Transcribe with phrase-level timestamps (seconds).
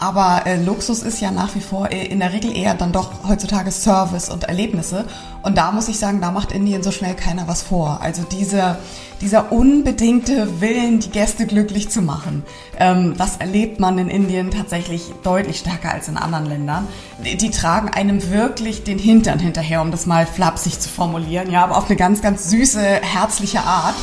[0.00, 3.28] aber äh, Luxus ist ja nach wie vor äh, in der Regel eher dann doch
[3.28, 5.04] heutzutage Service und Erlebnisse.
[5.42, 8.00] Und da muss ich sagen, da macht Indien so schnell keiner was vor.
[8.00, 8.78] Also diese,
[9.20, 12.44] dieser unbedingte Willen, die Gäste glücklich zu machen,
[12.78, 16.88] ähm, das erlebt man in Indien tatsächlich deutlich stärker als in anderen Ländern.
[17.22, 21.62] Die, die tragen einem wirklich den Hintern hinterher, um das mal flapsig zu formulieren, ja,
[21.62, 23.94] aber auf eine ganz, ganz süße, herzliche Art.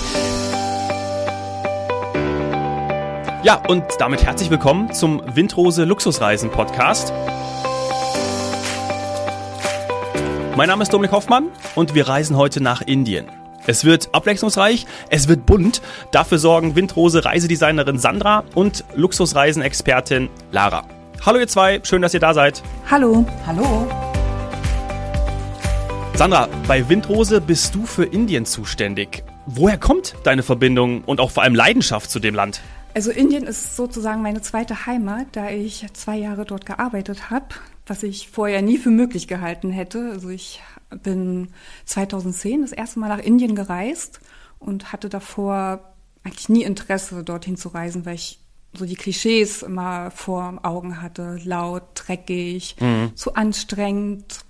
[3.48, 7.14] Ja, und damit herzlich willkommen zum Windrose Luxusreisen Podcast.
[10.58, 13.28] Mein Name ist Dominik Hoffmann und wir reisen heute nach Indien.
[13.66, 15.82] Es wird abwechslungsreich, es wird bunt.
[16.12, 20.84] Dafür sorgen Windrose Reisedesignerin Sandra und Luxusreisenexpertin Lara.
[21.26, 22.62] Hallo ihr zwei, schön, dass ihr da seid.
[22.92, 23.26] Hallo.
[23.46, 23.88] Hallo.
[26.16, 29.24] Sandra, bei Windrose bist du für Indien zuständig.
[29.46, 32.60] Woher kommt deine Verbindung und auch vor allem Leidenschaft zu dem Land?
[32.98, 37.50] Also Indien ist sozusagen meine zweite Heimat, da ich zwei Jahre dort gearbeitet habe,
[37.86, 40.10] was ich vorher nie für möglich gehalten hätte.
[40.14, 40.64] Also ich
[41.04, 41.50] bin
[41.86, 44.20] 2010 das erste Mal nach Indien gereist
[44.58, 48.40] und hatte davor eigentlich nie Interesse, dorthin zu reisen, weil ich
[48.74, 51.40] so die Klischees immer vor Augen hatte.
[51.44, 53.12] Laut, dreckig, mhm.
[53.14, 54.44] zu anstrengend.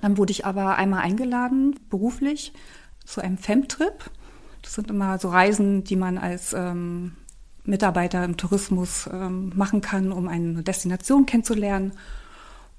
[0.00, 2.52] Dann wurde ich aber einmal eingeladen, beruflich,
[3.04, 4.12] zu einem Femtrip.
[4.62, 7.16] Das sind immer so Reisen, die man als ähm,
[7.64, 11.92] Mitarbeiter im Tourismus ähm, machen kann, um eine Destination kennenzulernen.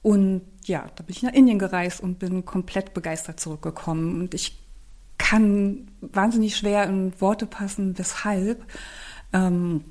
[0.01, 4.21] Und ja, da bin ich nach Indien gereist und bin komplett begeistert zurückgekommen.
[4.21, 4.59] Und ich
[5.17, 8.65] kann wahnsinnig schwer in Worte passen, weshalb.
[9.33, 9.83] Ähm,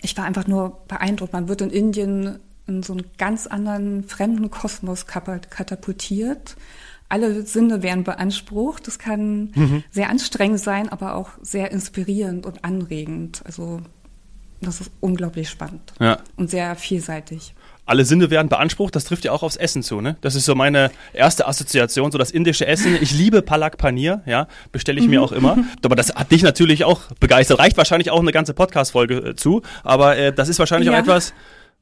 [0.00, 1.32] ich war einfach nur beeindruckt.
[1.32, 6.56] Man wird in Indien in so einen ganz anderen fremden Kosmos katapultiert.
[7.08, 8.86] Alle Sinne werden beansprucht.
[8.86, 9.84] Das kann mhm.
[9.90, 13.42] sehr anstrengend sein, aber auch sehr inspirierend und anregend.
[13.44, 13.82] Also
[14.62, 16.18] das ist unglaublich spannend ja.
[16.36, 17.54] und sehr vielseitig.
[17.84, 20.16] Alle Sinne werden beansprucht, das trifft ja auch aufs Essen zu, ne?
[20.20, 22.96] Das ist so meine erste Assoziation, so das indische Essen.
[23.00, 25.58] Ich liebe Palak Panir, ja, bestelle ich mir auch immer.
[25.84, 27.58] Aber das hat dich natürlich auch begeistert.
[27.58, 30.94] Reicht wahrscheinlich auch eine ganze Podcast-Folge äh, zu, aber äh, das ist wahrscheinlich ja.
[30.94, 31.34] auch etwas,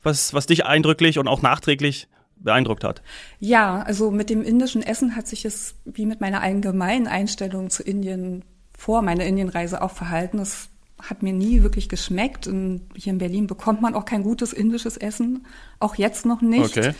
[0.03, 3.03] was, was dich eindrücklich und auch nachträglich beeindruckt hat.
[3.39, 7.83] Ja, also mit dem indischen Essen hat sich es wie mit meiner allgemeinen Einstellung zu
[7.83, 8.45] Indien
[8.77, 10.39] vor meiner Indienreise auch verhalten.
[10.39, 10.71] Es
[11.03, 12.47] hat mir nie wirklich geschmeckt.
[12.47, 15.47] Und hier in Berlin bekommt man auch kein gutes indisches Essen,
[15.79, 16.77] auch jetzt noch nicht.
[16.77, 16.95] Okay.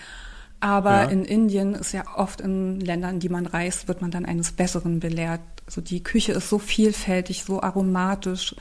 [0.61, 1.05] Aber ja.
[1.05, 5.01] in Indien ist ja oft in Ländern, die man reist, wird man dann eines Besseren
[5.01, 5.41] belehrt.
[5.65, 8.55] Also die Küche ist so vielfältig, so aromatisch,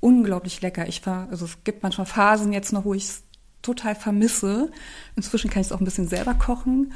[0.00, 0.88] unglaublich lecker.
[0.88, 3.22] Ich war, also es gibt manchmal Phasen jetzt noch, wo ich es
[3.62, 4.70] total vermisse.
[5.14, 6.92] Inzwischen kann ich es auch ein bisschen selber kochen.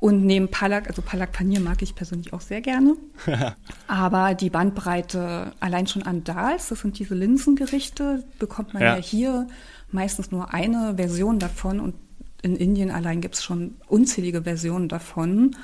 [0.00, 2.96] Und neben Palak, also Palak Panier mag ich persönlich auch sehr gerne.
[3.88, 8.96] Aber die Bandbreite allein schon an Dals, das sind diese Linsengerichte, bekommt man ja.
[8.96, 9.48] ja hier
[9.90, 11.80] meistens nur eine Version davon.
[11.80, 11.96] Und
[12.42, 15.56] in Indien allein gibt es schon unzählige Versionen davon.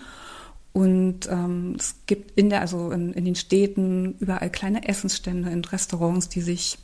[0.73, 5.65] Und ähm, es gibt in der, also in, in den Städten überall kleine Essensstände in
[5.65, 6.79] Restaurants, die sich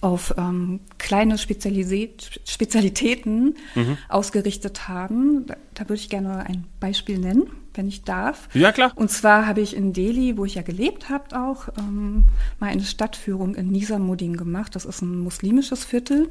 [0.00, 3.98] auf ähm, kleine Spezialitäten mhm.
[4.08, 5.46] ausgerichtet haben.
[5.46, 8.48] Da, da, würde ich gerne ein Beispiel nennen, wenn ich darf.
[8.52, 8.92] Ja, klar.
[8.94, 12.24] Und zwar habe ich in Delhi, wo ich ja gelebt habe, auch ähm,
[12.58, 14.74] mal eine Stadtführung in Nisamudin gemacht.
[14.74, 16.28] Das ist ein muslimisches Viertel.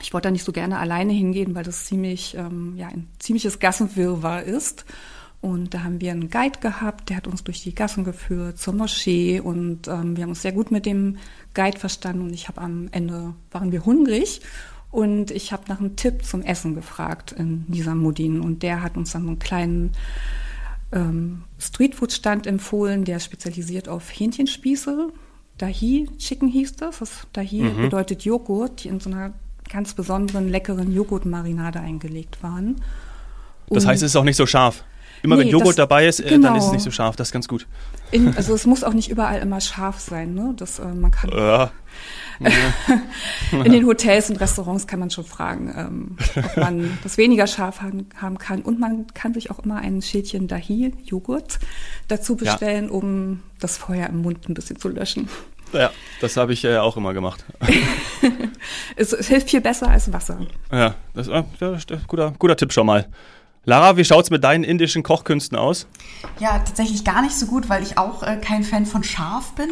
[0.00, 3.60] Ich wollte da nicht so gerne alleine hingehen, weil das ziemlich, ähm, ja, ein ziemliches
[3.60, 4.84] Gassenwirrwarr ist.
[5.44, 8.72] Und da haben wir einen Guide gehabt, der hat uns durch die Gassen geführt zur
[8.72, 11.18] Moschee und ähm, wir haben uns sehr gut mit dem
[11.52, 14.40] Guide verstanden und ich habe am Ende, waren wir hungrig
[14.90, 19.12] und ich habe nach einem Tipp zum Essen gefragt in Nisamudin und der hat uns
[19.12, 19.92] dann so einen kleinen
[20.92, 25.10] ähm, Streetfood-Stand empfohlen, der spezialisiert auf Hähnchenspieße.
[25.58, 27.00] Dahi Chicken hieß das.
[27.00, 27.82] das Dahi mhm.
[27.82, 29.34] bedeutet Joghurt, die in so einer
[29.68, 32.76] ganz besonderen, leckeren Joghurtmarinade eingelegt waren.
[33.66, 34.82] Und das heißt, es ist auch nicht so scharf.
[35.24, 36.48] Immer nee, wenn Joghurt das, dabei ist, äh, genau.
[36.48, 37.16] dann ist es nicht so scharf.
[37.16, 37.66] Das ist ganz gut.
[38.10, 40.34] In, also es muss auch nicht überall immer scharf sein.
[40.34, 40.52] Ne?
[40.54, 41.70] Das, äh, man kann ja.
[43.64, 47.80] in den Hotels und Restaurants kann man schon fragen, ähm, ob man das weniger scharf
[47.80, 48.60] haben, haben, kann.
[48.60, 51.58] Und man kann sich auch immer ein Schälchen Dahi, Joghurt,
[52.08, 52.90] dazu bestellen, ja.
[52.90, 55.30] um das Feuer im Mund ein bisschen zu löschen.
[55.72, 55.90] Ja,
[56.20, 57.46] das habe ich äh, auch immer gemacht.
[58.96, 60.38] es, es, hilft viel besser als Wasser.
[60.70, 61.42] Ja, das, äh,
[61.76, 63.08] ist ein guter, guter Tipp schon mal.
[63.66, 65.86] Lara, wie schaut's mit deinen indischen Kochkünsten aus?
[66.38, 69.70] Ja, tatsächlich gar nicht so gut, weil ich auch äh, kein Fan von scharf bin.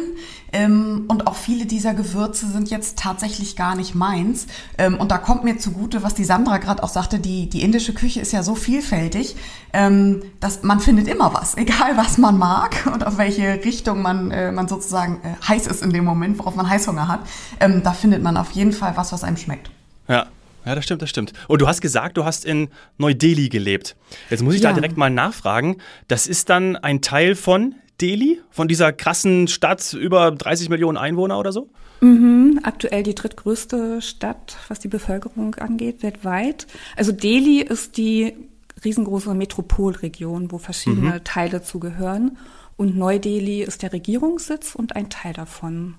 [0.51, 4.47] Ähm, und auch viele dieser Gewürze sind jetzt tatsächlich gar nicht meins.
[4.79, 7.93] Ähm, und da kommt mir zugute, was die Sandra gerade auch sagte, die, die indische
[7.93, 9.35] Küche ist ja so vielfältig,
[9.73, 14.31] ähm, dass man findet immer was, egal was man mag und auf welche Richtung man,
[14.31, 17.19] äh, man sozusagen äh, heiß ist in dem Moment, worauf man Heißhunger hat.
[17.59, 19.69] Ähm, da findet man auf jeden Fall was, was einem schmeckt.
[20.07, 20.27] Ja,
[20.65, 21.33] Ja, das stimmt, das stimmt.
[21.47, 23.95] Und du hast gesagt, du hast in Neu-Delhi gelebt.
[24.29, 24.69] Jetzt muss ich Ja.
[24.69, 25.77] da direkt mal nachfragen.
[26.07, 31.37] Das ist dann ein Teil von Delhi, von dieser krassen Stadt über 30 Millionen Einwohner
[31.39, 31.69] oder so?
[32.01, 36.67] Mhm, aktuell die drittgrößte Stadt, was die Bevölkerung angeht, weltweit.
[36.97, 38.33] Also Delhi ist die
[38.83, 42.37] riesengroße Metropolregion, wo verschiedene Teile zugehören.
[42.75, 45.95] Und Neu-Delhi ist der Regierungssitz und ein Teil davon.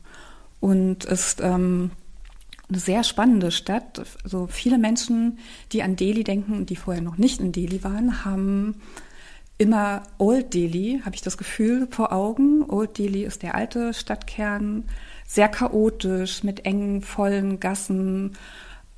[0.60, 1.90] Und ist ähm,
[2.68, 4.02] eine sehr spannende Stadt.
[4.24, 5.38] Also viele Menschen,
[5.72, 8.80] die an Delhi denken und die vorher noch nicht in Delhi waren, haben
[9.58, 12.64] immer Old Delhi, habe ich das Gefühl, vor Augen.
[12.68, 14.84] Old Delhi ist der alte Stadtkern,
[15.26, 18.36] sehr chaotisch, mit engen, vollen Gassen,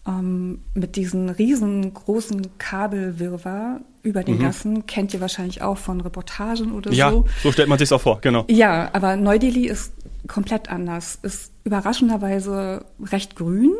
[0.07, 4.87] ähm, mit diesen riesengroßen Kabelwirrwarr über den Gassen.
[4.87, 7.25] Kennt ihr wahrscheinlich auch von Reportagen oder Ja, so.
[7.43, 8.45] so stellt man sich auch vor, genau.
[8.49, 9.93] Ja, aber Neu-Delhi ist
[10.29, 11.19] komplett anders.
[11.23, 13.73] Ist überraschenderweise recht grün.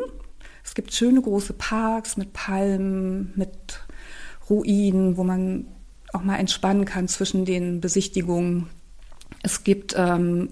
[0.63, 3.81] Es gibt schöne große Parks mit Palmen, mit
[4.49, 5.65] Ruinen, wo man
[6.13, 8.67] auch mal entspannen kann zwischen den Besichtigungen.
[9.43, 10.49] Es gibt ähm,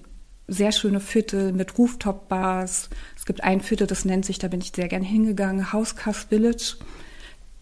[0.48, 2.90] sehr schöne Viertel mit Rooftop-Bars.
[3.26, 6.76] Es gibt ein Viertel, das nennt sich, da bin ich sehr gern hingegangen, Housecass Village.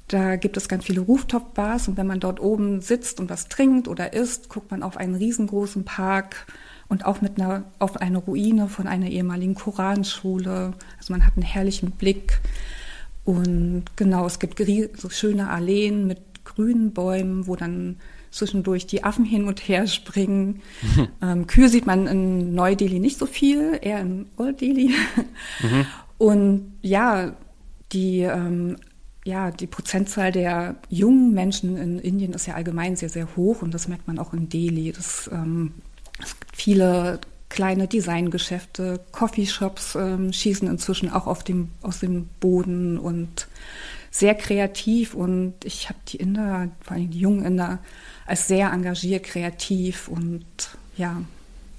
[0.09, 3.87] Da gibt es ganz viele Rooftop-Bars und wenn man dort oben sitzt und was trinkt
[3.87, 6.47] oder isst, guckt man auf einen riesengroßen Park
[6.89, 10.73] und auch mit einer, auf eine Ruine von einer ehemaligen Koranschule.
[10.97, 12.41] Also man hat einen herrlichen Blick.
[13.23, 14.61] Und genau, es gibt
[14.97, 18.01] so schöne Alleen mit grünen Bäumen, wo dann
[18.33, 20.61] zwischendurch die Affen hin und her springen.
[21.21, 24.93] ähm, Kühe sieht man in Neu-Delhi nicht so viel, eher in Old-Delhi.
[26.17, 27.33] Und ja,
[27.91, 28.77] die, ähm,
[29.25, 33.73] ja, die Prozentzahl der jungen Menschen in Indien ist ja allgemein sehr, sehr hoch und
[33.73, 34.91] das merkt man auch in Delhi.
[34.91, 35.73] Das, ähm,
[36.21, 37.19] es gibt viele
[37.49, 43.47] kleine Designgeschäfte, Coffeeshops ähm, schießen inzwischen auch auf dem, aus dem Boden und
[44.09, 47.79] sehr kreativ und ich habe die Inder, vor allem die jungen Inder,
[48.25, 50.45] als sehr engagiert, kreativ und
[50.97, 51.17] ja,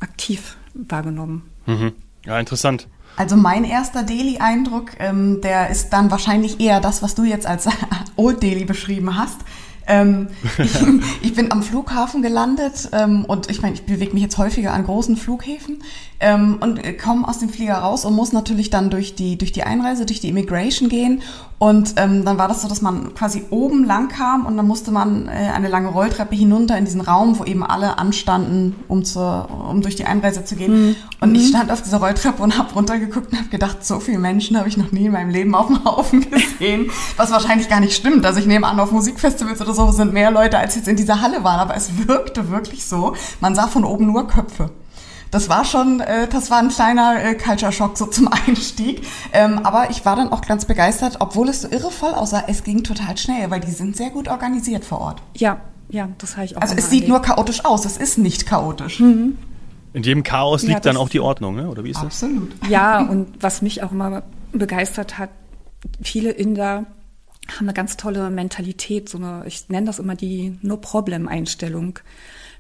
[0.00, 1.50] aktiv wahrgenommen.
[1.67, 1.93] Mhm.
[2.25, 2.88] Ja, interessant.
[3.17, 7.69] Also mein erster Delhi-Eindruck, ähm, der ist dann wahrscheinlich eher das, was du jetzt als
[8.17, 9.38] Old Delhi beschrieben hast.
[9.87, 10.75] Ähm, ich,
[11.23, 14.85] ich bin am Flughafen gelandet ähm, und ich meine, ich bewege mich jetzt häufiger an
[14.85, 15.82] großen Flughäfen
[16.20, 19.52] ähm, und äh, komme aus dem Flieger raus und muss natürlich dann durch die, durch
[19.52, 21.23] die Einreise, durch die Immigration gehen.
[21.64, 24.90] Und ähm, dann war das so, dass man quasi oben lang kam und dann musste
[24.90, 29.49] man äh, eine lange Rolltreppe hinunter in diesen Raum, wo eben alle anstanden, um, zur,
[29.70, 30.94] um durch die Einreise zu gehen.
[31.22, 34.58] Und ich stand auf dieser Rolltreppe und habe runtergeguckt und habe gedacht, so viele Menschen
[34.58, 36.90] habe ich noch nie in meinem Leben auf dem Haufen gesehen.
[37.16, 38.26] Was wahrscheinlich gar nicht stimmt.
[38.26, 41.22] Also ich nehme an, auf Musikfestivals oder so sind mehr Leute, als jetzt in dieser
[41.22, 41.60] Halle waren.
[41.60, 43.14] Aber es wirkte wirklich so.
[43.40, 44.69] Man sah von oben nur Köpfe.
[45.34, 49.04] Das war schon, äh, das war ein kleiner äh, Culture Shock so zum Einstieg.
[49.32, 52.44] Ähm, aber ich war dann auch ganz begeistert, obwohl es so irre voll aussah.
[52.46, 55.22] Es ging total schnell, weil die sind sehr gut organisiert vor Ort.
[55.36, 56.62] Ja, ja, das habe ich auch.
[56.62, 57.34] Also es sieht nur erlebt.
[57.34, 59.00] chaotisch aus, es ist nicht chaotisch.
[59.00, 59.36] In
[59.92, 61.69] jedem Chaos Ja, liegt dann das- auch die Ordnung, ne?
[61.69, 62.04] oder wie ist das?
[62.04, 62.52] Absolut.
[62.69, 64.22] Ja, und was mich auch immer
[64.52, 65.31] begeistert hat,
[66.00, 66.86] viele Inder
[67.48, 71.98] haben eine ganz tolle Mentalität, so eine, ich nenne das immer die No-Problem-Einstellung.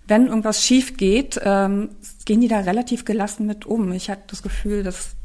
[0.06, 1.90] Wenn irgendwas schief geht, ähm,
[2.24, 3.92] gehen die da relativ gelassen mit um.
[3.92, 5.16] Ich hatte das Gefühl, dass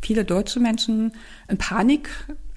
[0.00, 1.12] viele deutsche Menschen
[1.48, 2.08] in Panik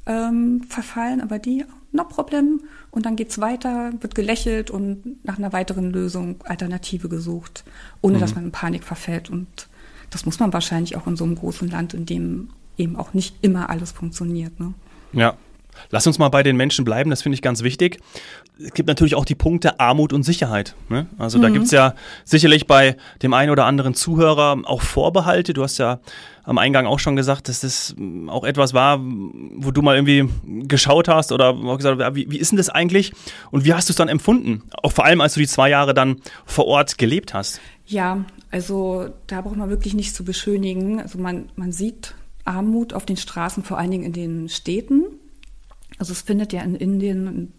[0.05, 2.61] ähm, verfallen, aber die, no problem.
[2.91, 7.63] Und dann geht's weiter, wird gelächelt und nach einer weiteren Lösung, Alternative gesucht,
[8.01, 9.29] ohne dass man in Panik verfällt.
[9.29, 9.67] Und
[10.09, 13.35] das muss man wahrscheinlich auch in so einem großen Land, in dem eben auch nicht
[13.41, 14.59] immer alles funktioniert.
[14.59, 14.73] Ne?
[15.13, 15.37] Ja.
[15.89, 17.99] Lass uns mal bei den Menschen bleiben, das finde ich ganz wichtig.
[18.63, 20.75] Es gibt natürlich auch die Punkte Armut und Sicherheit.
[20.89, 21.07] Ne?
[21.17, 21.93] Also da gibt's ja
[22.23, 25.53] sicherlich bei dem einen oder anderen Zuhörer auch Vorbehalte.
[25.53, 25.99] Du hast ja
[26.43, 27.95] am Eingang auch schon gesagt, dass das
[28.27, 30.29] auch etwas war, wo du mal irgendwie
[30.67, 33.11] geschaut hast oder auch gesagt, ja, wie, wie ist denn das eigentlich?
[33.51, 34.63] Und wie hast du es dann empfunden?
[34.81, 37.59] Auch vor allem, als du die zwei Jahre dann vor Ort gelebt hast.
[37.85, 41.01] Ja, also da braucht man wirklich nicht zu beschönigen.
[41.01, 42.15] Also man, man sieht
[42.45, 45.03] Armut auf den Straßen, vor allen Dingen in den Städten.
[45.97, 47.53] Also es findet ja in Indien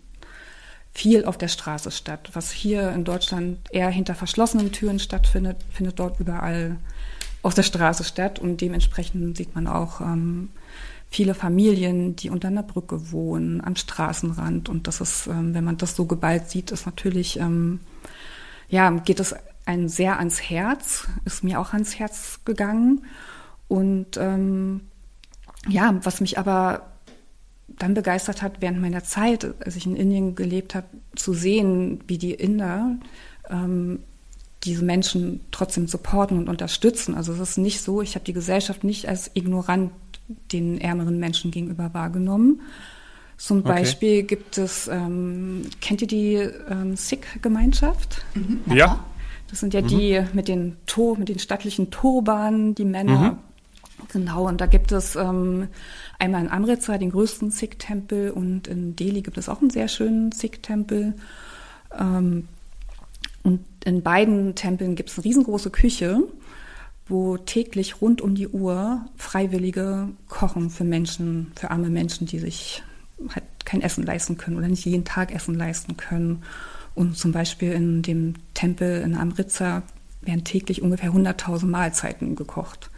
[0.93, 2.31] viel auf der Straße statt.
[2.33, 6.77] Was hier in Deutschland eher hinter verschlossenen Türen stattfindet, findet dort überall
[7.43, 8.39] auf der Straße statt.
[8.39, 10.51] Und dementsprechend sieht man auch ähm,
[11.11, 14.69] viele Familien, die unter einer Brücke wohnen, am Straßenrand.
[14.69, 17.81] Und das ist, ähm, wenn man das so geballt sieht, ist natürlich, ähm,
[18.69, 19.35] ja, geht es
[19.67, 23.05] einem sehr ans Herz, ist mir auch ans Herz gegangen.
[23.69, 24.89] Und ähm,
[25.69, 26.98] ja, was mich aber
[27.79, 32.19] dann begeistert hat, während meiner Zeit, als ich in Indien gelebt habe, zu sehen, wie
[32.19, 32.97] die Inder
[33.49, 34.01] ähm,
[34.65, 37.15] diese Menschen trotzdem supporten und unterstützen.
[37.15, 39.93] Also es ist nicht so, ich habe die Gesellschaft nicht als ignorant
[40.53, 42.61] den ärmeren Menschen gegenüber wahrgenommen,
[43.39, 43.69] Zum okay.
[43.69, 48.25] Beispiel gibt es, ähm, kennt ihr die ähm, Sikh-Gemeinschaft?
[48.35, 48.61] Mhm.
[48.75, 49.05] Ja.
[49.49, 49.87] Das sind ja mhm.
[49.87, 53.19] die mit den, to mit den stattlichen Turbanen, die Männer.
[53.19, 53.39] Mhm.
[54.13, 55.69] Genau, und da gibt es ähm,
[56.19, 60.33] einmal in Amritsar den größten Sikh-Tempel und in Delhi gibt es auch einen sehr schönen
[60.33, 61.15] Sikh-Tempel.
[61.99, 62.49] Ähm,
[63.43, 66.23] und in beiden Tempeln gibt es eine riesengroße Küche,
[67.07, 72.83] wo täglich rund um die Uhr Freiwillige kochen für Menschen, für arme Menschen, die sich
[73.31, 76.43] halt kein Essen leisten können oder nicht jeden Tag Essen leisten können.
[76.95, 79.83] Und zum Beispiel in dem Tempel in Amritsar
[80.21, 82.91] werden täglich ungefähr 100.000 Mahlzeiten gekocht.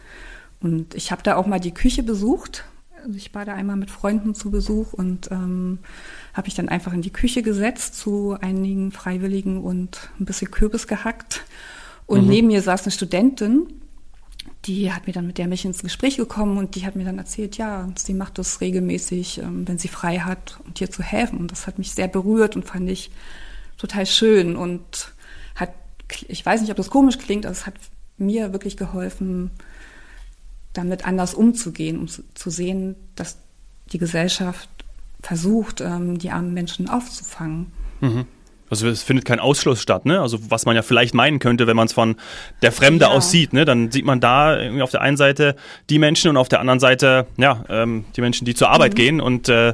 [0.61, 2.65] Und ich habe da auch mal die Küche besucht.
[3.03, 5.79] Also ich war da einmal mit Freunden zu Besuch und ähm,
[6.33, 10.87] habe ich dann einfach in die Küche gesetzt zu einigen Freiwilligen und ein bisschen Kürbis
[10.87, 11.43] gehackt.
[12.05, 12.29] Und mhm.
[12.29, 13.67] neben mir saß eine Studentin,
[14.65, 17.17] die hat mir dann mit der mich ins Gespräch gekommen und die hat mir dann
[17.17, 21.39] erzählt, ja, sie macht das regelmäßig, ähm, wenn sie frei hat, um dir zu helfen.
[21.39, 23.09] Und das hat mich sehr berührt und fand ich
[23.77, 25.13] total schön und
[25.55, 25.71] hat,
[26.27, 27.73] ich weiß nicht, ob das komisch klingt, aber es hat
[28.17, 29.49] mir wirklich geholfen,
[30.73, 33.37] damit anders umzugehen, um zu sehen, dass
[33.91, 34.69] die Gesellschaft
[35.21, 37.71] versucht, ähm, die armen Menschen aufzufangen.
[37.99, 38.25] Mhm.
[38.71, 40.21] Also es findet kein Ausschluss statt, ne?
[40.21, 42.15] Also was man ja vielleicht meinen könnte, wenn man es von
[42.61, 43.11] der Fremde ja.
[43.11, 43.65] aus sieht, ne?
[43.65, 45.57] Dann sieht man da irgendwie auf der einen Seite
[45.89, 48.95] die Menschen und auf der anderen Seite, ja, ähm, die Menschen, die zur Arbeit mhm.
[48.95, 49.73] gehen und äh,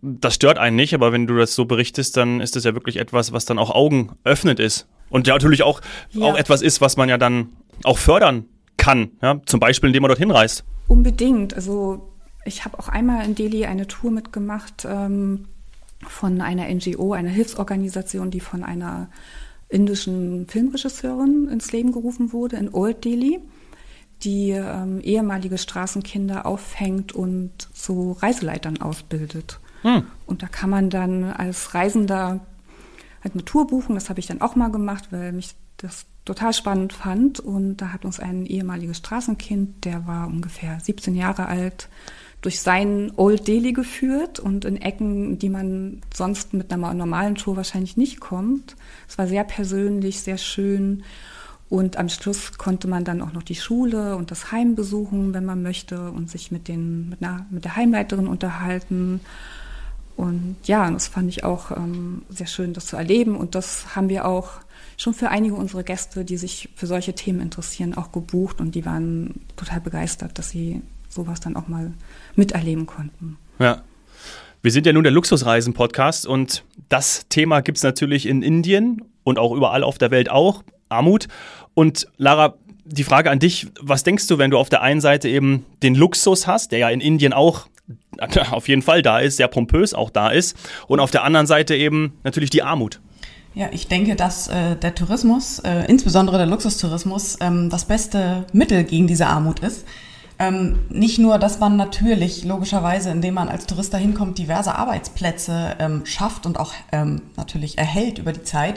[0.00, 2.96] das stört einen nicht, aber wenn du das so berichtest, dann ist das ja wirklich
[2.96, 4.86] etwas, was dann auch Augen öffnet ist.
[5.10, 5.82] Und ja natürlich auch,
[6.12, 6.24] ja.
[6.24, 7.50] auch etwas ist, was man ja dann
[7.84, 8.46] auch fördern
[8.86, 9.40] kann, ja?
[9.46, 10.64] Zum Beispiel, indem man dorthin reist.
[10.86, 11.54] Unbedingt.
[11.54, 12.08] Also
[12.44, 15.48] ich habe auch einmal in Delhi eine Tour mitgemacht, ähm,
[16.06, 19.08] von einer NGO, einer Hilfsorganisation, die von einer
[19.68, 23.40] indischen Filmregisseurin ins Leben gerufen wurde in Old Delhi,
[24.22, 29.58] die ähm, ehemalige Straßenkinder auffängt und zu Reiseleitern ausbildet.
[29.82, 30.04] Hm.
[30.26, 32.46] Und da kann man dann als Reisender
[33.26, 33.94] halt eine Tour buchen.
[33.94, 37.40] Das habe ich dann auch mal gemacht, weil mich das total spannend fand.
[37.40, 41.88] Und da hat uns ein ehemaliges Straßenkind, der war ungefähr 17 Jahre alt,
[42.42, 47.56] durch sein Old Delhi geführt und in Ecken, die man sonst mit einer normalen Tour
[47.56, 48.76] wahrscheinlich nicht kommt.
[49.08, 51.02] Es war sehr persönlich, sehr schön.
[51.68, 55.44] Und am Schluss konnte man dann auch noch die Schule und das Heim besuchen, wenn
[55.44, 59.20] man möchte, und sich mit, den, mit, einer, mit der Heimleiterin unterhalten.
[60.16, 63.36] Und ja, das fand ich auch ähm, sehr schön, das zu erleben.
[63.36, 64.52] Und das haben wir auch
[64.96, 68.60] schon für einige unserer Gäste, die sich für solche Themen interessieren, auch gebucht.
[68.60, 71.92] Und die waren total begeistert, dass sie sowas dann auch mal
[72.34, 73.36] miterleben konnten.
[73.58, 73.82] Ja.
[74.62, 79.38] Wir sind ja nun der Luxusreisen-Podcast und das Thema gibt es natürlich in Indien und
[79.38, 81.28] auch überall auf der Welt auch, Armut.
[81.74, 82.54] Und Lara,
[82.84, 85.94] die Frage an dich, was denkst du, wenn du auf der einen Seite eben den
[85.94, 87.68] Luxus hast, der ja in Indien auch
[88.50, 90.56] auf jeden Fall da ist, sehr pompös auch da ist,
[90.88, 93.00] und auf der anderen Seite eben natürlich die Armut?
[93.54, 98.84] Ja, ich denke, dass äh, der Tourismus, äh, insbesondere der Luxustourismus, ähm, das beste Mittel
[98.84, 99.86] gegen diese Armut ist.
[100.38, 105.76] Ähm, nicht nur, dass man natürlich logischerweise, indem man als Tourist dahin kommt, diverse Arbeitsplätze
[105.78, 108.74] ähm, schafft und auch ähm, natürlich erhält über die Zeit,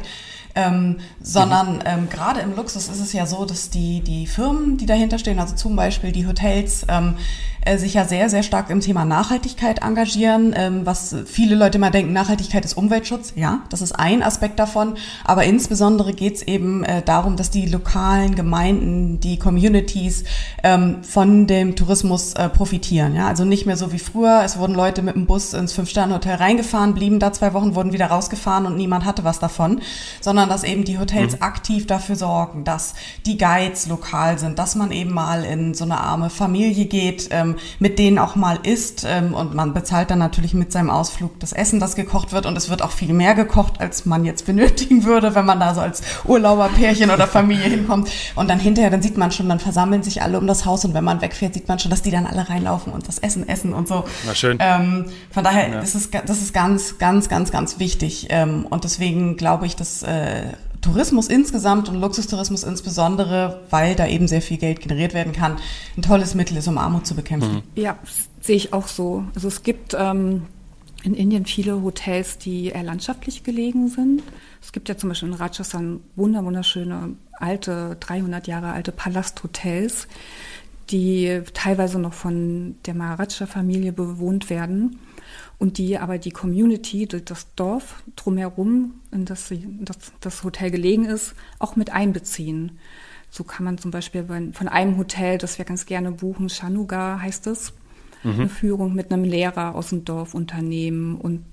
[0.59, 1.83] ähm, sondern mhm.
[1.85, 5.39] ähm, gerade im Luxus ist es ja so, dass die, die Firmen, die dahinter stehen,
[5.39, 7.15] also zum Beispiel die Hotels, ähm,
[7.61, 11.91] äh, sich ja sehr, sehr stark im Thema Nachhaltigkeit engagieren, ähm, was viele Leute immer
[11.91, 13.33] denken, Nachhaltigkeit ist Umweltschutz.
[13.35, 17.65] Ja, das ist ein Aspekt davon, aber insbesondere geht es eben äh, darum, dass die
[17.65, 20.23] lokalen Gemeinden, die Communities
[20.63, 23.15] ähm, von dem Tourismus äh, profitieren.
[23.15, 24.41] Ja, also nicht mehr so wie früher.
[24.43, 28.07] Es wurden Leute mit dem Bus ins Fünf-Sterne-Hotel reingefahren, blieben da zwei Wochen, wurden wieder
[28.07, 29.81] rausgefahren und niemand hatte was davon,
[30.21, 31.43] sondern dass eben die Hotels mhm.
[31.43, 32.93] aktiv dafür sorgen, dass
[33.25, 37.55] die Guides lokal sind, dass man eben mal in so eine arme Familie geht, ähm,
[37.79, 41.53] mit denen auch mal isst ähm, und man bezahlt dann natürlich mit seinem Ausflug das
[41.53, 45.03] Essen, das gekocht wird und es wird auch viel mehr gekocht, als man jetzt benötigen
[45.03, 49.17] würde, wenn man da so als Urlauberpärchen oder Familie hinkommt und dann hinterher, dann sieht
[49.17, 51.79] man schon, dann versammeln sich alle um das Haus und wenn man wegfährt, sieht man
[51.79, 54.05] schon, dass die dann alle reinlaufen und das Essen essen und so.
[54.25, 54.57] Na schön.
[54.59, 55.81] Ähm, von daher, ja.
[55.81, 60.03] das, ist, das ist ganz, ganz, ganz, ganz wichtig ähm, und deswegen glaube ich, dass
[60.03, 60.28] äh,
[60.81, 65.57] Tourismus insgesamt und Luxustourismus insbesondere, weil da eben sehr viel Geld generiert werden kann,
[65.97, 67.55] ein tolles Mittel ist, um Armut zu bekämpfen.
[67.55, 67.61] Mhm.
[67.75, 67.97] Ja,
[68.41, 69.25] sehe ich auch so.
[69.35, 70.43] Also es gibt ähm,
[71.03, 74.23] in Indien viele Hotels, die eher landschaftlich gelegen sind.
[74.61, 80.07] Es gibt ja zum Beispiel in Rajasthan wunderschöne alte, 300 Jahre alte Palasthotels,
[80.89, 84.99] die teilweise noch von der Maharaja-Familie bewohnt werden
[85.57, 91.35] und die aber die Community, das Dorf drumherum, in das, das das Hotel gelegen ist,
[91.59, 92.79] auch mit einbeziehen.
[93.29, 97.47] So kann man zum Beispiel von einem Hotel, das wir ganz gerne buchen, Shanuga heißt
[97.47, 97.73] es,
[98.23, 98.31] mhm.
[98.31, 101.45] eine Führung mit einem Lehrer aus dem Dorfunternehmen und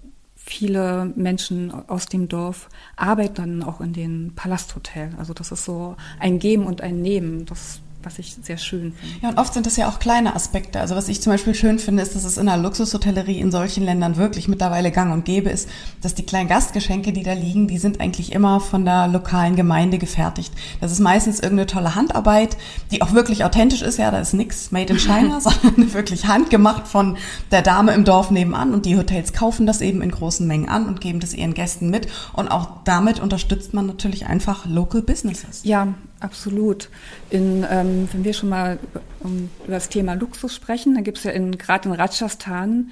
[0.47, 5.11] viele Menschen aus dem Dorf arbeiten dann auch in den Palasthotel.
[5.19, 7.47] Also das ist so ein Geben und ein Nehmen.
[7.47, 9.17] Das was ich sehr schön finde.
[9.21, 10.79] Ja, und oft sind das ja auch kleine Aspekte.
[10.79, 13.85] Also was ich zum Beispiel schön finde, ist, dass es in der Luxushotellerie in solchen
[13.85, 15.69] Ländern wirklich mittlerweile gang und gäbe ist,
[16.03, 19.99] dass die kleinen Gastgeschenke, die da liegen, die sind eigentlich immer von der lokalen Gemeinde
[19.99, 20.55] gefertigt.
[20.81, 22.57] Das ist meistens irgendeine tolle Handarbeit,
[22.93, 23.99] die auch wirklich authentisch ist.
[23.99, 27.17] Ja, da ist nichts made in China, sondern wirklich handgemacht von
[27.51, 28.73] der Dame im Dorf nebenan.
[28.73, 31.91] Und die Hotels kaufen das eben in großen Mengen an und geben das ihren Gästen
[31.91, 32.07] mit.
[32.35, 35.63] Und auch damit unterstützt man natürlich einfach Local Businesses.
[35.65, 35.89] Ja,
[36.21, 36.89] Absolut.
[37.31, 38.79] In, ähm, wenn wir schon mal
[39.21, 42.91] um, über das Thema Luxus sprechen, dann gibt es ja in, gerade in Rajasthan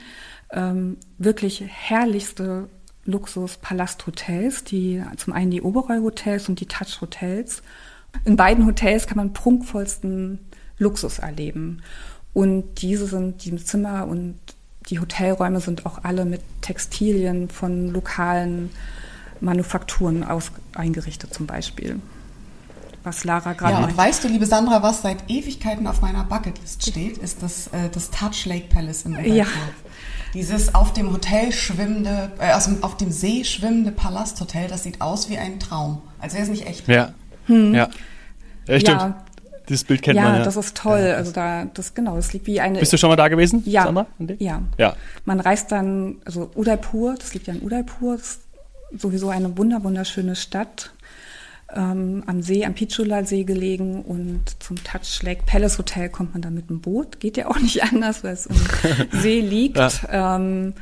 [0.52, 2.68] ähm, wirklich herrlichste
[3.06, 7.62] Luxus-Palasthotels, die zum einen die Oberoi-Hotels und die Touch-Hotels.
[8.24, 10.38] In beiden Hotels kann man prunkvollsten
[10.78, 11.82] Luxus erleben.
[12.32, 14.38] Und diese sind, die Zimmer und
[14.90, 18.70] die Hotelräume sind auch alle mit Textilien von lokalen
[19.40, 22.00] Manufakturen aus, eingerichtet zum Beispiel
[23.04, 26.86] was Lara gerade Ja, und weißt du, liebe Sandra, was seit Ewigkeiten auf meiner Bucketlist
[26.86, 29.34] steht, ist das, äh, das Touch Lake Palace in Udaipur.
[29.34, 29.46] Ja.
[30.32, 35.28] Dieses auf dem Hotel schwimmende, äh, also auf dem See schwimmende Palasthotel, das sieht aus
[35.28, 36.02] wie ein Traum.
[36.18, 36.88] Als wäre es nicht echt.
[36.88, 37.12] Ja.
[37.46, 37.74] Hm.
[37.74, 37.88] Ja.
[38.66, 38.80] ja.
[38.80, 39.00] Stimmt.
[39.00, 39.24] Ja.
[39.68, 40.44] Dieses Bild kennt ja, man ja.
[40.44, 41.00] das ist toll.
[41.00, 42.80] Ja, also da, das genau, das liegt wie eine.
[42.80, 43.62] Bist du schon mal da gewesen?
[43.64, 43.84] Ja.
[43.84, 44.06] Sandra?
[44.38, 44.60] Ja.
[44.76, 44.96] Ja.
[45.24, 48.40] Man reist dann, also Udaipur, das liegt ja in Udaipur, das
[48.90, 50.92] ist sowieso eine wunder wunderschöne Stadt
[51.74, 56.54] ähm, am See, am Pichula-See gelegen und zum Touch Lake Palace Hotel kommt man dann
[56.54, 57.20] mit dem Boot.
[57.20, 58.56] Geht ja auch nicht anders, weil es im
[59.20, 59.76] See liegt.
[59.76, 60.36] Ja.
[60.36, 60.74] Ähm,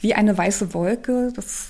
[0.00, 1.32] wie eine weiße Wolke.
[1.34, 1.68] Das,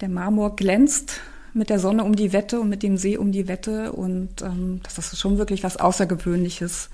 [0.00, 1.20] der Marmor glänzt
[1.52, 3.92] mit der Sonne um die Wette und mit dem See um die Wette.
[3.92, 6.90] Und ähm, das ist schon wirklich was Außergewöhnliches,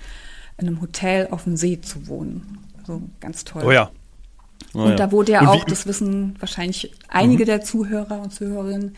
[0.59, 2.59] in einem Hotel auf dem See zu wohnen.
[2.79, 3.63] Also ganz toll.
[3.67, 3.91] Oh ja.
[4.75, 4.97] Oh und ja.
[4.97, 7.47] da wurde ja auch, das wissen wahrscheinlich einige mhm.
[7.47, 8.97] der Zuhörer und Zuhörerinnen,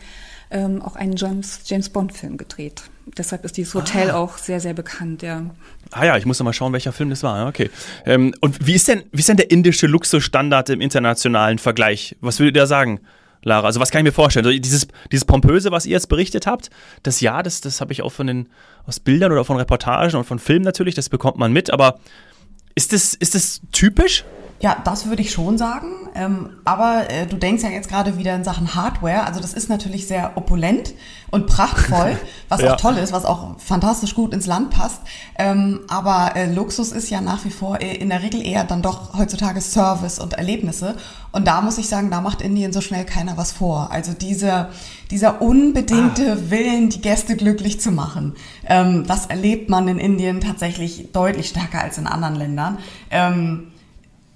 [0.51, 2.83] ähm, auch einen James, James Bond-Film gedreht.
[3.17, 4.17] Deshalb ist dieses Hotel ah.
[4.17, 5.43] auch sehr, sehr bekannt, ja.
[5.91, 7.47] Ah ja, ich muss mal schauen, welcher Film das war.
[7.47, 7.69] Okay.
[8.05, 12.15] Ähm, und wie ist denn, wie ist denn der indische Luxusstandard im internationalen Vergleich?
[12.21, 12.99] Was würdet ihr da sagen?
[13.41, 14.45] Lara, also was kann ich mir vorstellen?
[14.45, 16.69] Also dieses, dieses Pompöse, was ihr jetzt berichtet habt,
[17.03, 18.49] das ja, das, das habe ich auch von den,
[18.85, 21.99] aus Bildern oder von Reportagen und von Filmen natürlich, das bekommt man mit, aber
[22.75, 24.25] ist das, ist das typisch?
[24.61, 25.87] Ja, das würde ich schon sagen.
[26.15, 29.25] Ähm, aber äh, du denkst ja jetzt gerade wieder in Sachen Hardware.
[29.25, 30.93] Also das ist natürlich sehr opulent
[31.31, 32.17] und prachtvoll,
[32.49, 32.73] was ja.
[32.73, 34.99] auch toll ist, was auch fantastisch gut ins Land passt.
[35.37, 38.81] Ähm, aber äh, Luxus ist ja nach wie vor äh, in der Regel eher dann
[38.81, 40.95] doch heutzutage Service und Erlebnisse.
[41.31, 43.91] Und da muss ich sagen, da macht Indien so schnell keiner was vor.
[43.91, 44.69] Also diese,
[45.09, 46.49] dieser unbedingte ah.
[46.49, 51.81] Willen, die Gäste glücklich zu machen, ähm, das erlebt man in Indien tatsächlich deutlich stärker
[51.81, 52.79] als in anderen Ländern.
[53.09, 53.67] Ähm,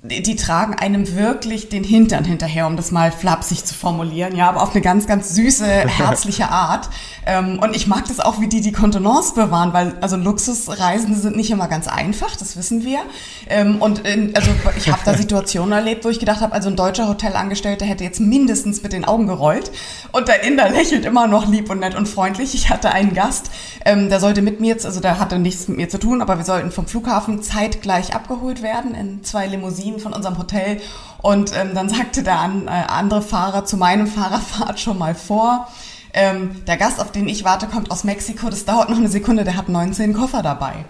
[0.05, 4.61] die tragen einem wirklich den Hintern hinterher, um das mal flapsig zu formulieren, ja, aber
[4.61, 6.89] auf eine ganz, ganz süße, herzliche Art.
[7.25, 11.37] Ähm, und ich mag das auch, wie die die Kontenance bewahren, weil also Luxusreisen sind
[11.37, 12.99] nicht immer ganz einfach, das wissen wir.
[13.47, 16.75] Ähm, und in, also ich habe da Situationen erlebt, wo ich gedacht habe, also ein
[16.75, 19.71] deutscher Hotelangestellter hätte jetzt mindestens mit den Augen gerollt.
[20.11, 22.55] Und der Inder lächelt immer noch lieb und nett und freundlich.
[22.55, 23.51] Ich hatte einen Gast,
[23.85, 26.37] ähm, der sollte mit mir jetzt, also der hatte nichts mit mir zu tun, aber
[26.37, 30.81] wir sollten vom Flughafen zeitgleich abgeholt werden in zwei Limousinen von unserem Hotel.
[31.21, 35.15] Und ähm, dann sagte der an, äh, andere Fahrer zu meinem Fahrer, fahrt schon mal
[35.15, 35.67] vor.
[36.13, 38.49] Ähm, der Gast, auf den ich warte, kommt aus Mexiko.
[38.49, 39.43] Das dauert noch eine Sekunde.
[39.43, 40.85] Der hat 19 Koffer dabei.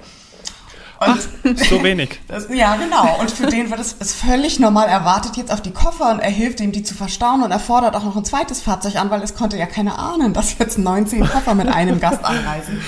[0.99, 2.19] Und Ach, so wenig.
[2.27, 3.19] Das, ja, genau.
[3.19, 6.29] Und für den wird es ist völlig normal erwartet jetzt auf die Koffer und er
[6.29, 9.21] hilft ihm, die zu verstauen und er fordert auch noch ein zweites Fahrzeug an, weil
[9.21, 12.81] es konnte ja keiner ahnen, dass jetzt 19 Koffer mit einem Gast anreisen.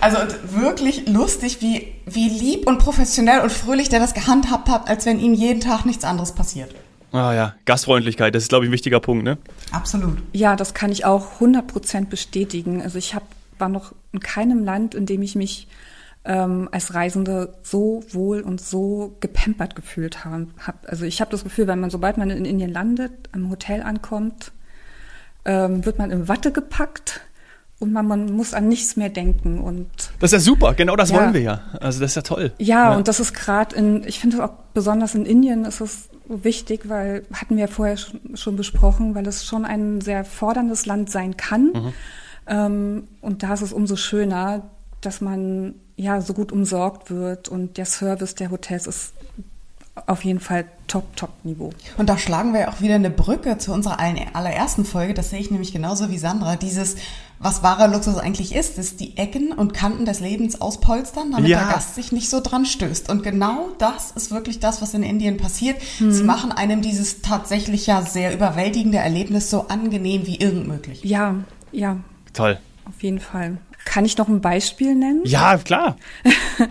[0.00, 5.06] Also wirklich lustig, wie, wie lieb und professionell und fröhlich der das gehandhabt hat, als
[5.06, 6.74] wenn ihm jeden Tag nichts anderes passiert.
[7.10, 9.38] Ah ja, Gastfreundlichkeit, das ist, glaube ich, ein wichtiger Punkt, ne?
[9.72, 10.18] Absolut.
[10.32, 12.82] Ja, das kann ich auch 100% bestätigen.
[12.82, 13.22] Also ich hab,
[13.58, 15.68] war noch in keinem Land, in dem ich mich
[16.24, 20.48] ähm, als Reisende so wohl und so gepampert gefühlt habe.
[20.64, 23.82] Hab, also ich habe das Gefühl, wenn man, sobald man in Indien landet, am Hotel
[23.82, 24.52] ankommt,
[25.46, 27.22] ähm, wird man in Watte gepackt
[27.80, 29.88] und man, man, muss an nichts mehr denken und
[30.18, 31.16] das ist ja super genau das ja.
[31.16, 32.96] wollen wir ja also das ist ja toll ja, ja.
[32.96, 37.24] und das ist gerade in ich finde auch besonders in Indien ist es wichtig weil
[37.32, 41.92] hatten wir vorher schon besprochen weil es schon ein sehr forderndes Land sein kann mhm.
[42.46, 44.68] ähm, und da ist es umso schöner
[45.00, 49.12] dass man ja so gut umsorgt wird und der Service der Hotels ist
[50.06, 51.70] auf jeden Fall top, top Niveau.
[51.96, 55.14] Und da schlagen wir auch wieder eine Brücke zu unserer allerersten Folge.
[55.14, 56.56] Das sehe ich nämlich genauso wie Sandra.
[56.56, 56.96] Dieses,
[57.38, 61.60] was wahrer Luxus eigentlich ist, ist die Ecken und Kanten des Lebens auspolstern, damit ja.
[61.64, 63.10] der Gast sich nicht so dran stößt.
[63.10, 65.76] Und genau das ist wirklich das, was in Indien passiert.
[65.98, 66.12] Hm.
[66.12, 71.04] Sie machen einem dieses tatsächlich ja sehr überwältigende Erlebnis so angenehm wie irgend möglich.
[71.04, 71.36] Ja,
[71.72, 71.98] ja.
[72.32, 72.58] Toll.
[72.86, 73.58] Auf jeden Fall.
[73.88, 75.22] Kann ich noch ein Beispiel nennen?
[75.24, 75.96] Ja, klar.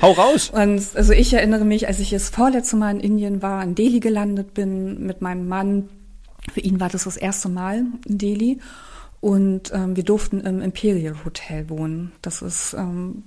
[0.03, 0.49] Hau raus.
[0.53, 3.99] und also ich erinnere mich, als ich das vorletzte Mal in Indien war, in Delhi
[3.99, 5.89] gelandet bin mit meinem Mann.
[6.53, 8.59] Für ihn war das das erste Mal in Delhi.
[9.19, 12.11] Und ähm, wir durften im Imperial Hotel wohnen.
[12.21, 13.23] Das ist ähm,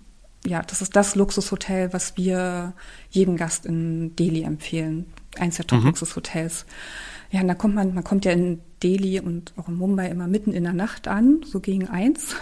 [0.46, 2.74] ja, das ist das Luxushotel, was wir
[3.10, 5.06] jedem Gast in Delhi empfehlen.
[5.36, 6.64] Eins der Top-Luxushotels.
[6.64, 7.36] Mhm.
[7.36, 10.28] Ja, und da kommt man, man kommt ja in Delhi und auch in Mumbai immer
[10.28, 12.36] mitten in der Nacht an, so gegen eins.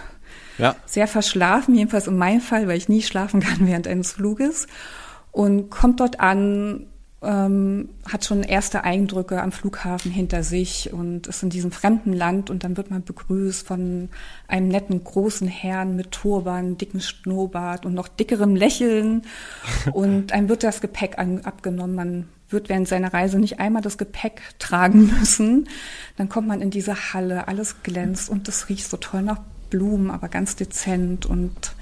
[0.59, 0.75] Ja.
[0.85, 4.67] Sehr verschlafen, jedenfalls in meinem Fall, weil ich nie schlafen kann während eines Fluges.
[5.31, 6.87] Und kommt dort an,
[7.21, 12.49] ähm, hat schon erste Eindrücke am Flughafen hinter sich und ist in diesem fremden Land
[12.49, 14.09] und dann wird man begrüßt von
[14.47, 19.23] einem netten großen Herrn mit Turban, dicken Schnurrbart und noch dickerem Lächeln
[19.93, 21.95] und einem wird das Gepäck an, abgenommen.
[21.95, 25.67] Man wird während seiner Reise nicht einmal das Gepäck tragen müssen.
[26.15, 29.39] Dann kommt man in diese Halle, alles glänzt und das riecht so toll nach
[29.69, 31.73] Blumen, aber ganz dezent und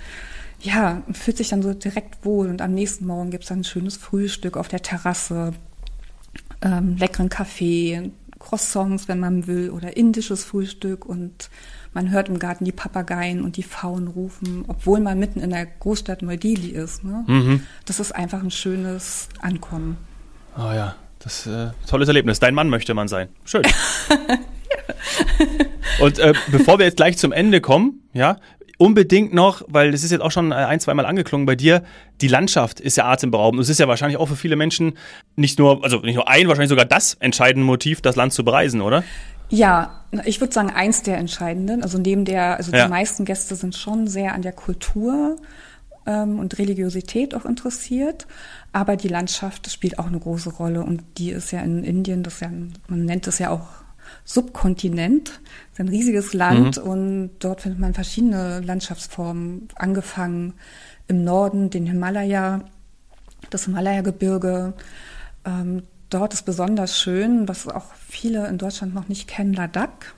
[0.59, 2.47] ja, fühlt sich dann so direkt wohl.
[2.47, 5.53] Und am nächsten Morgen gibt es dann ein schönes Frühstück auf der Terrasse,
[6.61, 11.49] ähm, leckeren Kaffee, Croissants, wenn man will, oder indisches Frühstück und
[11.93, 15.65] man hört im Garten die Papageien und die Pfauen rufen, obwohl man mitten in der
[15.65, 17.03] Großstadt Neu-Delhi ist.
[17.03, 17.23] Ne?
[17.27, 17.63] Mhm.
[17.85, 19.97] Das ist einfach ein schönes Ankommen.
[20.55, 22.39] Oh ja, das ist äh, tolles Erlebnis.
[22.39, 23.29] Dein Mann möchte man sein.
[23.45, 23.63] Schön.
[25.99, 28.37] Und äh, bevor wir jetzt gleich zum Ende kommen, ja,
[28.77, 31.83] unbedingt noch, weil das ist jetzt auch schon ein, zwei Mal angeklungen bei dir,
[32.21, 33.61] die Landschaft ist ja atemberaubend.
[33.61, 34.97] Es ist ja wahrscheinlich auch für viele Menschen
[35.35, 38.81] nicht nur, also nicht nur ein, wahrscheinlich sogar das entscheidende Motiv, das Land zu bereisen,
[38.81, 39.03] oder?
[39.49, 41.81] Ja, ich würde sagen, eins der entscheidenden.
[41.81, 42.85] Also neben der, also ja.
[42.85, 45.37] die meisten Gäste sind schon sehr an der Kultur
[46.05, 48.27] ähm, und Religiosität auch interessiert.
[48.73, 52.41] Aber die Landschaft spielt auch eine große Rolle und die ist ja in Indien, das
[52.41, 53.67] ja, man nennt es ja auch
[54.29, 55.29] Subkontinent.
[55.29, 55.39] Das
[55.73, 56.91] ist ein riesiges Land mhm.
[56.91, 60.53] und dort findet man verschiedene Landschaftsformen, angefangen
[61.07, 62.65] im Norden, den Himalaya,
[63.49, 64.73] das Himalaya-Gebirge.
[65.45, 70.13] Ähm, dort ist besonders schön, was auch viele in Deutschland noch nicht kennen, Ladakh.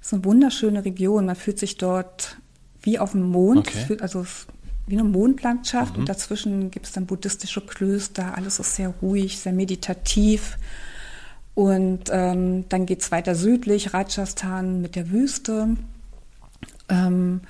[0.00, 1.26] Das ist eine wunderschöne Region.
[1.26, 2.38] Man fühlt sich dort
[2.82, 3.98] wie auf dem Mond, okay.
[4.00, 4.26] also
[4.88, 6.00] wie eine Mondlandschaft mhm.
[6.00, 8.36] und dazwischen gibt es dann buddhistische Klöster.
[8.36, 10.58] Alles ist sehr ruhig, sehr meditativ.
[11.56, 15.68] Und ähm, dann geht's weiter südlich, Rajasthan mit der Wüste.
[16.90, 17.40] Ähm,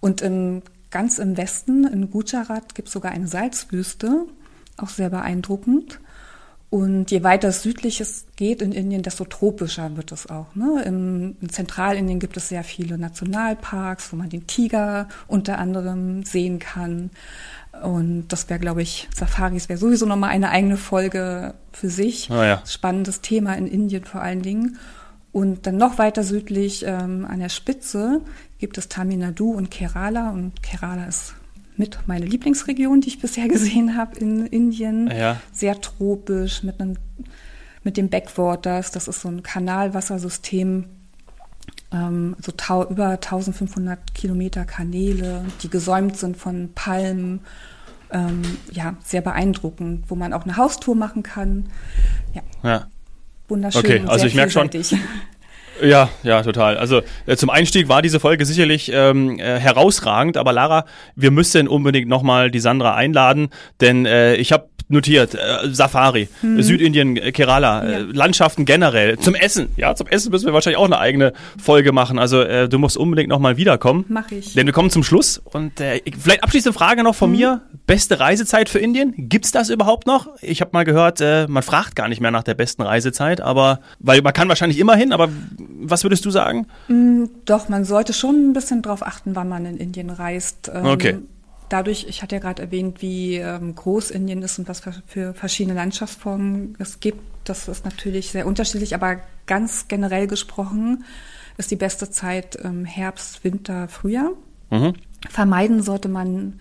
[0.00, 4.26] und im, ganz im Westen, in Gujarat, gibt's sogar eine Salzwüste,
[4.76, 5.98] auch sehr beeindruckend.
[6.68, 10.54] Und je weiter südlich es geht in Indien, desto tropischer wird es auch.
[10.54, 10.82] Ne?
[10.84, 16.58] Im, in Zentralindien gibt es sehr viele Nationalparks, wo man den Tiger unter anderem sehen
[16.58, 17.10] kann.
[17.82, 22.30] Und das wäre, glaube ich, Safaris wäre sowieso nochmal eine eigene Folge für sich.
[22.30, 22.62] Oh ja.
[22.66, 24.78] Spannendes Thema in Indien vor allen Dingen.
[25.32, 28.20] Und dann noch weiter südlich ähm, an der Spitze
[28.58, 30.30] gibt es Tamil Nadu und Kerala.
[30.30, 31.34] Und Kerala ist
[31.76, 35.08] mit meine Lieblingsregion, die ich bisher gesehen habe in Indien.
[35.08, 35.40] Ja.
[35.52, 36.96] Sehr tropisch mit einem
[37.84, 38.90] mit dem Backwaters.
[38.92, 40.86] Das ist so ein Kanalwassersystem,
[41.94, 42.52] ähm, so
[42.90, 47.40] über 1500 Kilometer Kanäle, die gesäumt sind von Palmen.
[48.10, 51.66] Ähm, ja, sehr beeindruckend, wo man auch eine Haustour machen kann.
[52.32, 52.42] Ja.
[52.62, 52.86] ja.
[53.48, 53.80] Wunderschön.
[53.80, 54.70] Okay, also ich merke schon.
[55.82, 56.76] Ja, ja, total.
[56.76, 60.84] Also äh, zum Einstieg war diese Folge sicherlich ähm, äh, herausragend, aber Lara,
[61.16, 63.48] wir müssen unbedingt nochmal die Sandra einladen,
[63.80, 65.34] denn äh, ich habe notiert.
[65.34, 66.62] Äh, Safari, mhm.
[66.62, 67.98] Südindien, äh, Kerala, äh, ja.
[68.12, 69.18] Landschaften generell.
[69.18, 69.68] Zum Essen.
[69.76, 72.18] Ja, zum Essen müssen wir wahrscheinlich auch eine eigene Folge machen.
[72.18, 74.04] Also äh, du musst unbedingt nochmal wiederkommen.
[74.08, 74.54] Mach ich.
[74.54, 75.38] Denn wir kommen zum Schluss.
[75.38, 77.36] Und äh, vielleicht abschließende Frage noch von mhm.
[77.36, 77.60] mir.
[77.86, 79.14] Beste Reisezeit für Indien?
[79.16, 80.28] Gibt's das überhaupt noch?
[80.40, 83.80] Ich habe mal gehört, äh, man fragt gar nicht mehr nach der besten Reisezeit, aber
[83.98, 85.28] weil man kann wahrscheinlich immer hin, aber
[85.80, 86.66] was würdest du sagen?
[86.88, 90.70] Mm, doch, man sollte schon ein bisschen drauf achten, wann man in Indien reist.
[90.72, 91.18] Ähm, okay
[91.74, 95.34] dadurch, ich hatte ja gerade erwähnt, wie ähm, groß Indien ist und was für, für
[95.34, 97.20] verschiedene Landschaftsformen es gibt.
[97.42, 101.04] Das ist natürlich sehr unterschiedlich, aber ganz generell gesprochen
[101.56, 104.30] ist die beste Zeit ähm, Herbst, Winter, Frühjahr.
[104.70, 104.94] Mhm.
[105.28, 106.60] Vermeiden sollte man,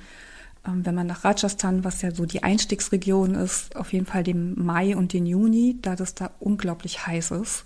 [0.65, 4.59] ähm, wenn man nach Rajasthan, was ja so die Einstiegsregion ist, auf jeden Fall den
[4.59, 7.65] Mai und den Juni, da das da unglaublich heiß ist.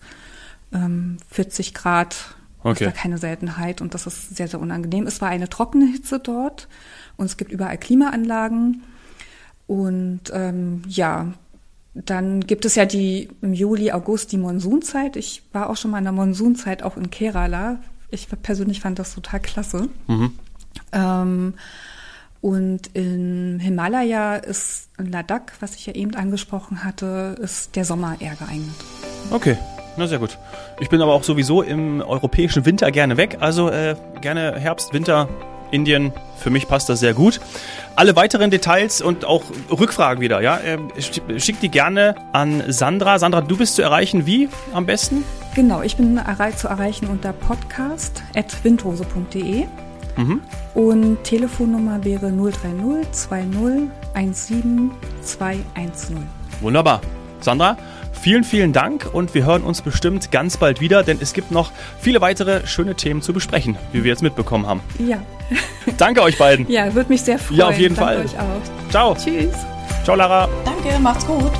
[0.74, 2.72] Ähm, 40 Grad okay.
[2.72, 5.08] ist da keine Seltenheit und das ist sehr, sehr unangenehm.
[5.08, 6.68] Es war eine trockene Hitze dort.
[7.18, 8.84] Und es gibt überall Klimaanlagen.
[9.68, 11.34] Und ähm, ja,
[11.94, 15.16] dann gibt es ja die im Juli, August die Monsunzeit.
[15.16, 17.80] Ich war auch schon mal in der Monsunzeit auch in Kerala.
[18.10, 19.90] Ich persönlich fand das total klasse.
[20.08, 20.32] Mhm.
[20.94, 21.54] Ähm,
[22.40, 28.16] und in Himalaya ist in Ladakh, was ich ja eben angesprochen hatte, ist der Sommer
[28.20, 28.76] eher geeignet.
[29.32, 29.58] Okay,
[29.98, 30.38] na sehr gut.
[30.80, 33.38] Ich bin aber auch sowieso im europäischen Winter gerne weg.
[33.40, 35.28] Also äh, gerne Herbst, Winter,
[35.72, 36.12] Indien.
[36.38, 37.40] Für mich passt das sehr gut.
[37.96, 40.78] Alle weiteren Details und auch Rückfragen wieder, ja, äh,
[41.40, 43.20] schickt die gerne an Sandra.
[43.20, 45.24] Sandra, du bist zu erreichen wie am besten?
[45.56, 46.20] Genau, ich bin
[46.56, 49.66] zu erreichen unter podcast.windhose.de.
[50.18, 50.42] Mhm.
[50.74, 56.28] Und Telefonnummer wäre 030 20 17 210.
[56.62, 57.02] Wunderbar.
[57.40, 57.78] Sandra,
[58.14, 61.72] vielen, vielen Dank und wir hören uns bestimmt ganz bald wieder, denn es gibt noch
[62.00, 64.82] viele weitere schöne Themen zu besprechen, wie wir jetzt mitbekommen haben.
[65.00, 65.20] Ja.
[65.98, 66.70] Danke euch beiden.
[66.70, 67.60] Ja, würde mich sehr freuen.
[67.60, 68.26] Ja, auf jeden Danke Fall.
[68.26, 68.90] euch auch.
[68.92, 69.16] Ciao.
[69.16, 69.54] Tschüss.
[70.04, 70.48] Ciao, Lara.
[70.66, 71.52] Danke, macht's gut.